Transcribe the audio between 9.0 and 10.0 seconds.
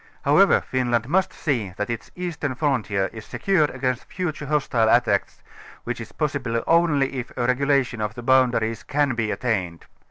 be attained.